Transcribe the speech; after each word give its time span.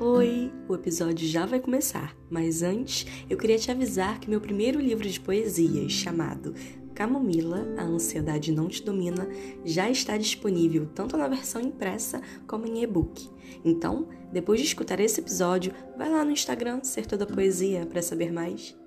Oi! 0.00 0.52
O 0.68 0.76
episódio 0.76 1.26
já 1.26 1.44
vai 1.44 1.58
começar, 1.58 2.16
mas 2.30 2.62
antes 2.62 3.04
eu 3.28 3.36
queria 3.36 3.58
te 3.58 3.68
avisar 3.68 4.20
que 4.20 4.30
meu 4.30 4.40
primeiro 4.40 4.78
livro 4.78 5.08
de 5.08 5.18
poesias, 5.18 5.90
chamado 5.90 6.54
Camomila, 6.94 7.66
A 7.76 7.82
Ansiedade 7.82 8.52
Não 8.52 8.68
Te 8.68 8.84
Domina, 8.84 9.28
já 9.64 9.90
está 9.90 10.16
disponível 10.16 10.86
tanto 10.94 11.16
na 11.16 11.26
versão 11.26 11.60
impressa 11.60 12.22
como 12.46 12.64
em 12.64 12.84
e-book. 12.84 13.28
Então, 13.64 14.06
depois 14.32 14.60
de 14.60 14.66
escutar 14.66 15.00
esse 15.00 15.20
episódio, 15.20 15.74
vai 15.96 16.08
lá 16.08 16.24
no 16.24 16.30
Instagram 16.30 16.84
Ser 16.84 17.04
Toda 17.04 17.26
Poesia 17.26 17.84
para 17.84 18.00
saber 18.00 18.32
mais. 18.32 18.78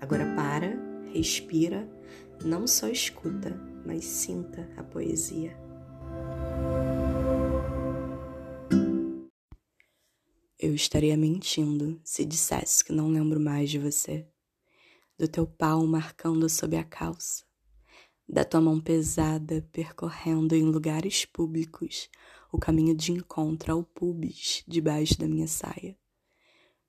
Agora 0.00 0.32
para, 0.36 0.78
respira, 1.12 1.90
não 2.44 2.68
só 2.68 2.86
escuta, 2.86 3.60
mas 3.84 4.04
sinta 4.04 4.68
a 4.76 4.84
poesia. 4.84 5.56
Eu 10.62 10.76
estaria 10.76 11.16
mentindo 11.16 12.00
se 12.04 12.24
dissesse 12.24 12.84
que 12.84 12.92
não 12.92 13.08
lembro 13.08 13.40
mais 13.40 13.68
de 13.68 13.80
você, 13.80 14.28
do 15.18 15.26
teu 15.26 15.44
pau 15.44 15.84
marcando 15.88 16.48
sob 16.48 16.76
a 16.76 16.84
calça, 16.84 17.44
da 18.28 18.44
tua 18.44 18.60
mão 18.60 18.80
pesada 18.80 19.68
percorrendo 19.72 20.54
em 20.54 20.62
lugares 20.62 21.24
públicos 21.24 22.08
o 22.52 22.60
caminho 22.60 22.94
de 22.94 23.10
encontro 23.10 23.72
ao 23.72 23.82
pubis 23.82 24.62
debaixo 24.68 25.18
da 25.18 25.26
minha 25.26 25.48
saia, 25.48 25.98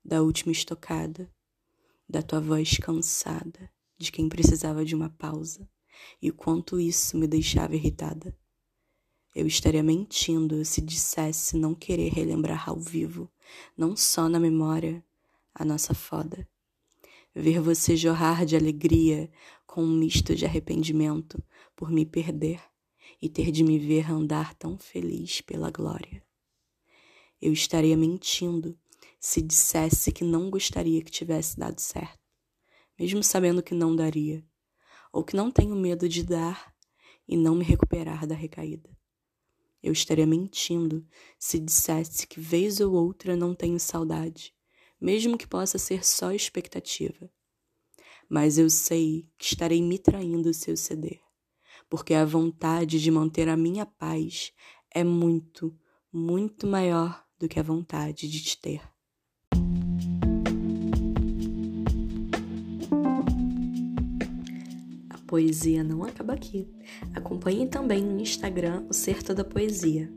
da 0.05 0.21
última 0.21 0.51
estocada, 0.51 1.27
da 2.07 2.21
tua 2.21 2.39
voz 2.39 2.77
cansada 2.77 3.71
de 3.97 4.11
quem 4.11 4.29
precisava 4.29 4.85
de 4.85 4.93
uma 4.93 5.09
pausa. 5.09 5.67
E 6.21 6.29
o 6.29 6.33
quanto 6.35 6.79
isso 6.79 7.17
me 7.17 7.25
deixava 7.25 7.73
irritada. 7.73 8.37
Eu 9.35 9.47
estaria 9.47 9.81
mentindo 9.81 10.63
se 10.63 10.79
dissesse 10.79 11.57
não 11.57 11.73
querer 11.73 12.13
relembrar 12.13 12.69
ao 12.69 12.79
vivo, 12.79 13.31
não 13.75 13.95
só 13.95 14.29
na 14.29 14.39
memória, 14.39 15.03
a 15.55 15.65
nossa 15.65 15.93
foda. 15.95 16.47
Ver 17.33 17.59
você 17.59 17.95
jorrar 17.95 18.45
de 18.45 18.55
alegria 18.55 19.31
com 19.65 19.83
um 19.83 19.97
misto 19.97 20.35
de 20.35 20.45
arrependimento 20.45 21.43
por 21.75 21.89
me 21.89 22.05
perder 22.05 22.61
e 23.19 23.27
ter 23.27 23.51
de 23.51 23.63
me 23.63 23.79
ver 23.79 24.11
andar 24.11 24.53
tão 24.53 24.77
feliz 24.77 25.41
pela 25.41 25.71
glória. 25.71 26.23
Eu 27.41 27.51
estaria 27.51 27.97
mentindo 27.97 28.77
se 29.19 29.41
dissesse 29.41 30.11
que 30.11 30.23
não 30.23 30.51
gostaria 30.51 31.01
que 31.01 31.09
tivesse 31.09 31.57
dado 31.57 31.79
certo, 31.79 32.19
mesmo 32.99 33.23
sabendo 33.23 33.63
que 33.63 33.73
não 33.73 33.95
daria, 33.95 34.45
ou 35.11 35.23
que 35.23 35.35
não 35.35 35.49
tenho 35.49 35.75
medo 35.75 36.07
de 36.07 36.23
dar 36.23 36.71
e 37.27 37.35
não 37.35 37.55
me 37.55 37.63
recuperar 37.63 38.27
da 38.27 38.35
recaída. 38.35 38.89
Eu 39.83 39.91
estaria 39.91 40.25
mentindo 40.25 41.05
se 41.37 41.59
dissesse 41.59 42.25
que 42.25 42.39
vez 42.39 42.79
ou 42.79 42.93
outra 42.93 43.35
não 43.35 43.53
tenho 43.53 43.77
saudade, 43.77 44.55
mesmo 44.99 45.37
que 45.37 45.45
possa 45.45 45.77
ser 45.77 46.05
só 46.05 46.31
expectativa. 46.31 47.29
Mas 48.29 48.57
eu 48.57 48.69
sei 48.69 49.29
que 49.37 49.43
estarei 49.43 49.81
me 49.81 49.99
traindo 49.99 50.53
se 50.53 50.71
eu 50.71 50.77
ceder, 50.77 51.19
porque 51.89 52.13
a 52.13 52.23
vontade 52.23 53.01
de 53.01 53.11
manter 53.11 53.49
a 53.49 53.57
minha 53.57 53.85
paz 53.85 54.53
é 54.89 55.03
muito, 55.03 55.77
muito 56.11 56.65
maior 56.65 57.27
do 57.37 57.49
que 57.49 57.59
a 57.59 57.63
vontade 57.63 58.29
de 58.29 58.41
te 58.41 58.57
ter. 58.57 58.92
Poesia 65.33 65.83
não 65.83 66.03
acaba 66.03 66.33
aqui. 66.33 66.69
Acompanhe 67.11 67.65
também 67.65 68.03
no 68.03 68.21
Instagram 68.21 68.83
o 68.87 68.93
Ser 68.93 69.23
Toda 69.23 69.43
Poesia. 69.43 70.07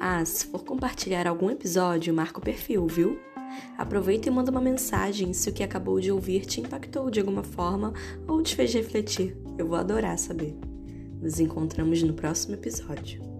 Ah, 0.00 0.24
se 0.24 0.46
for 0.46 0.64
compartilhar 0.64 1.26
algum 1.26 1.50
episódio, 1.50 2.14
marca 2.14 2.38
o 2.38 2.42
perfil, 2.42 2.86
viu? 2.86 3.20
Aproveita 3.76 4.26
e 4.26 4.32
manda 4.32 4.50
uma 4.50 4.62
mensagem 4.62 5.34
se 5.34 5.50
o 5.50 5.52
que 5.52 5.62
acabou 5.62 6.00
de 6.00 6.10
ouvir 6.10 6.46
te 6.46 6.62
impactou 6.62 7.10
de 7.10 7.20
alguma 7.20 7.42
forma 7.42 7.92
ou 8.26 8.42
te 8.42 8.56
fez 8.56 8.72
refletir. 8.72 9.36
Eu 9.58 9.68
vou 9.68 9.76
adorar 9.76 10.18
saber. 10.18 10.56
Nos 11.20 11.38
encontramos 11.38 12.02
no 12.02 12.14
próximo 12.14 12.54
episódio. 12.54 13.33